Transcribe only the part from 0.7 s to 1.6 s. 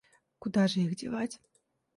их девать?